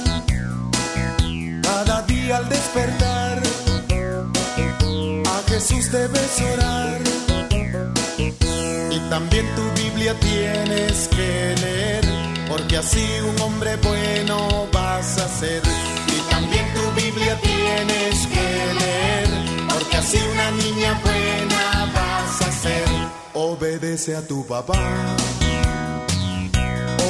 Al 2.33 2.47
despertar, 2.47 3.41
a 5.25 5.49
Jesús 5.49 5.91
debes 5.91 6.41
orar. 6.53 7.01
Y 8.89 8.99
también 9.09 9.45
tu 9.53 9.81
Biblia 9.81 10.13
tienes 10.17 11.09
que 11.09 11.55
leer, 11.61 12.05
porque 12.47 12.77
así 12.77 13.05
un 13.27 13.41
hombre 13.41 13.75
bueno 13.83 14.67
vas 14.71 15.17
a 15.17 15.27
ser. 15.27 15.61
Y 16.07 16.31
también 16.31 16.65
tu 16.73 17.01
Biblia 17.01 17.37
tienes 17.41 18.27
que 18.27 18.73
leer, 18.79 19.29
porque 19.67 19.97
así 19.97 20.17
una 20.31 20.51
niña 20.51 21.01
buena 21.03 21.91
vas 21.93 22.41
a 22.47 22.51
ser. 22.53 22.85
Obedece 23.33 24.15
a 24.15 24.25
tu 24.25 24.47
papá, 24.47 24.79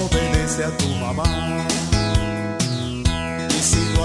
obedece 0.03 0.63
a 0.65 0.77
tu 0.77 0.87
mamá. 0.95 1.61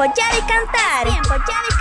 Tiempo 0.00 0.14
ya 0.16 0.34
de 0.34 0.46
cantar. 0.46 1.06
Tiempo 1.06 1.34
ya 1.34 1.36
de 1.36 1.68
cantar. 1.68 1.79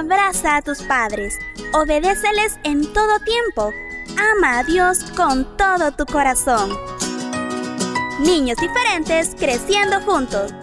Abraza 0.00 0.56
a 0.56 0.62
tus 0.62 0.80
padres, 0.84 1.38
obedéceles 1.74 2.58
en 2.64 2.90
todo 2.90 3.18
tiempo, 3.20 3.70
ama 4.32 4.60
a 4.60 4.64
Dios 4.64 4.96
con 5.14 5.58
todo 5.58 5.92
tu 5.92 6.06
corazón. 6.06 6.70
Niños 8.20 8.56
diferentes 8.56 9.34
creciendo 9.38 10.00
juntos. 10.00 10.54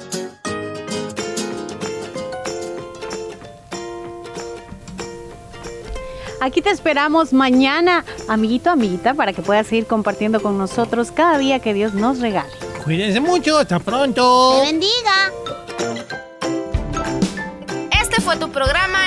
Aquí 6.41 6.63
te 6.63 6.71
esperamos 6.71 7.32
mañana, 7.32 8.06
amiguito, 8.28 8.71
amiguita, 8.71 9.13
para 9.13 9.34
que 9.34 9.43
puedas 9.43 9.67
seguir 9.67 9.86
compartiendo 9.86 10.41
con 10.41 10.58
nosotros 10.58 11.12
cada 11.12 11.38
día 11.38 11.60
que 11.60 11.76
Dios 11.76 11.93
nos 11.93 12.19
regale. 12.21 12.50
Cuídense 12.84 13.19
mucho, 13.19 13.60
hasta 13.60 13.78
pronto. 13.80 14.62
¡Que 14.63 14.71
bendiga! 14.71 15.32
Este 18.02 18.19
fue 18.19 18.36
tu 18.38 18.50
programa 18.50 19.07